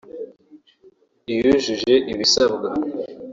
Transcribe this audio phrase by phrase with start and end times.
[1.31, 2.69] iyujuje ibisabwa